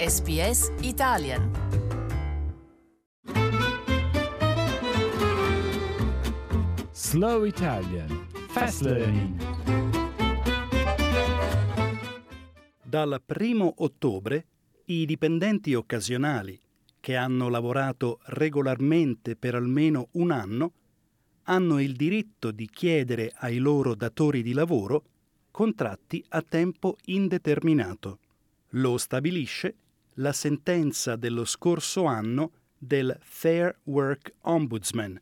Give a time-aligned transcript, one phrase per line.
[0.00, 1.50] SBS Italian.
[6.90, 9.36] Slow Italian Fast Learning.
[12.82, 14.46] Dal 1 ottobre
[14.86, 16.58] i dipendenti occasionali
[16.98, 20.72] che hanno lavorato regolarmente per almeno un anno
[21.42, 25.04] hanno il diritto di chiedere ai loro datori di lavoro
[25.50, 28.18] contratti a tempo indeterminato.
[28.74, 29.74] Lo stabilisce
[30.20, 35.20] la sentenza dello scorso anno del Fair Work Ombudsman,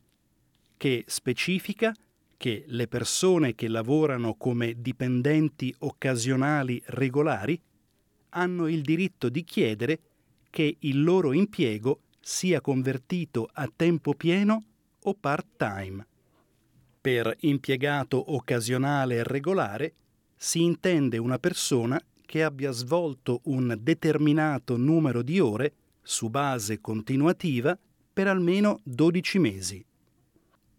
[0.76, 1.94] che specifica
[2.36, 7.60] che le persone che lavorano come dipendenti occasionali regolari
[8.30, 10.00] hanno il diritto di chiedere
[10.50, 14.64] che il loro impiego sia convertito a tempo pieno
[15.02, 16.06] o part-time.
[17.00, 19.94] Per impiegato occasionale regolare
[20.36, 27.78] si intende una persona che abbia svolto un determinato numero di ore su base continuativa
[28.12, 29.82] per almeno 12 mesi.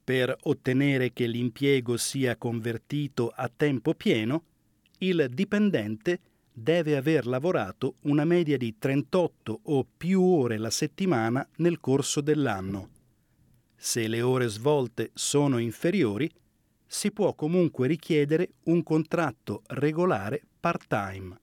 [0.04, 4.44] Per ottenere che l'impiego sia convertito a tempo pieno,
[5.00, 6.20] il dipendente
[6.54, 12.90] deve aver lavorato una media di 38 o più ore la settimana nel corso dell'anno.
[13.76, 16.30] Se le ore svolte sono inferiori,
[16.86, 21.40] si può comunque richiedere un contratto regolare part-time.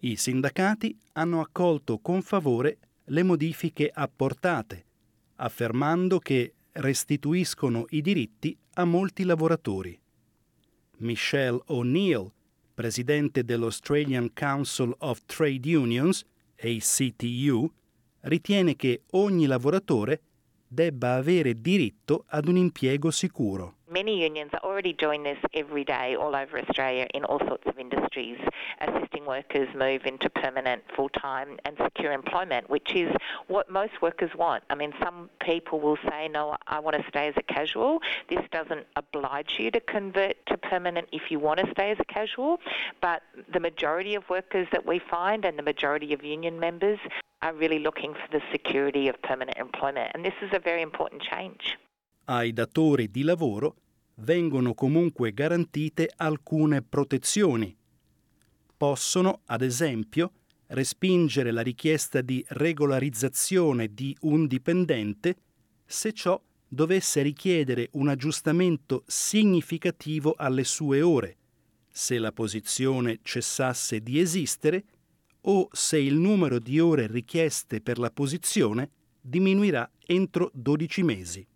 [0.00, 4.84] I sindacati hanno accolto con favore le modifiche apportate,
[5.36, 9.98] affermando che restituiscono i diritti a molti lavoratori.
[10.98, 12.30] Michelle O'Neill,
[12.74, 16.24] presidente dell'Australian Council of Trade Unions,
[16.56, 17.70] ACTU,
[18.20, 20.20] ritiene che ogni lavoratore
[20.72, 23.74] debba avere diritto ad un impiego sicuro.
[23.90, 27.78] Many unions are already doing this every day all over Australia in all sorts of
[27.78, 28.38] industries,
[28.80, 33.12] assisting workers move into permanent, full time, and secure employment, which is
[33.48, 34.64] what most workers want.
[34.70, 37.98] I mean, some people will say, No, I want to stay as a casual.
[38.30, 42.06] This doesn't oblige you to convert to permanent if you want to stay as a
[42.06, 42.60] casual,
[43.02, 43.20] but
[43.52, 46.98] the majority of workers that we find and the majority of union members
[47.42, 51.22] are really looking for the security of permanent employment, and this is a very important
[51.22, 51.78] change.
[52.26, 53.74] Ai datori di lavoro
[54.16, 57.76] vengono comunque garantite alcune protezioni.
[58.76, 60.32] Possono, ad esempio,
[60.68, 65.36] respingere la richiesta di regolarizzazione di un dipendente
[65.84, 71.36] se ciò dovesse richiedere un aggiustamento significativo alle sue ore,
[71.88, 74.84] se la posizione cessasse di esistere
[75.42, 81.46] o se il numero di ore richieste per la posizione diminuirà entro 12 mesi.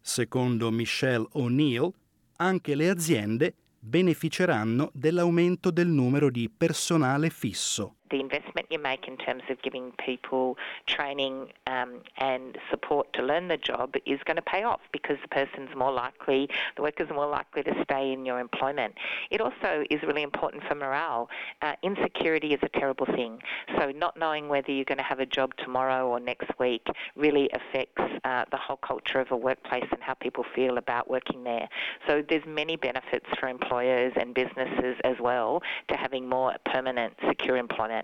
[0.00, 1.92] Secondo Michelle O'Neill,
[2.36, 7.96] anche le aziende beneficeranno dell'aumento del numero di personale fisso.
[8.12, 10.56] The investment you make in terms of giving people
[10.86, 15.28] training um, and support to learn the job is going to pay off because the
[15.28, 18.94] person's more likely, the workers more likely to stay in your employment.
[19.30, 21.28] It also is really important for morale.
[21.62, 23.40] Uh, insecurity is a terrible thing.
[23.78, 26.86] So not knowing whether you're going to have a job tomorrow or next week
[27.16, 31.42] really affects uh, the whole culture of a workplace and how people feel about working
[31.44, 31.68] there.
[32.06, 37.56] So there's many benefits for employers and businesses as well to having more permanent, secure
[37.56, 38.01] employment.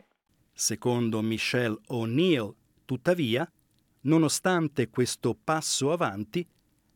[0.61, 2.53] Secondo Michelle O'Neill,
[2.85, 3.49] tuttavia,
[4.01, 6.45] nonostante questo passo avanti,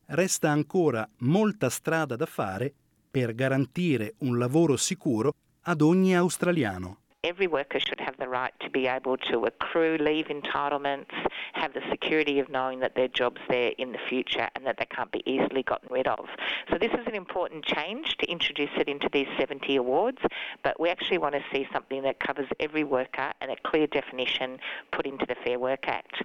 [0.06, 2.74] resta ancora molta strada da fare
[3.08, 7.01] per garantire un lavoro sicuro ad ogni australiano.
[7.24, 11.12] Every worker should have the right to be able to accrue leave entitlements,
[11.52, 14.86] have the security of knowing that their job's there in the future and that they
[14.86, 16.26] can't be easily gotten rid of.
[16.68, 20.18] So this is an important change to introduce it into these 70 awards,
[20.64, 24.58] but we actually want to see something that covers every worker and a clear definition
[24.90, 26.24] put into the Fair Work Act.